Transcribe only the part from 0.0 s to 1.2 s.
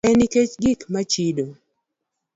En nikech gik ma